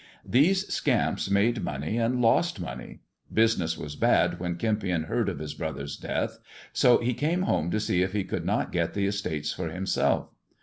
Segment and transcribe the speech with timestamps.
[0.39, 3.01] "These scamps made money and lost money.
[3.31, 6.39] Business was bad when Kempion heard of his brother's death,
[6.73, 10.31] so he came home to see if he could not get the estates for himself.